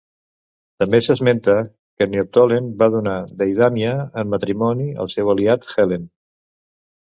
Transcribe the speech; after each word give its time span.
També 0.83 0.99
s'esmenta 1.07 1.53
que 1.99 2.07
Neoptòlem 2.13 2.71
va 2.79 2.87
donar 2.95 3.13
Deidamia 3.43 3.93
en 4.23 4.33
matrimoni 4.33 4.89
al 5.05 5.13
seu 5.17 5.31
aliat 5.35 5.71
Helen. 5.77 6.11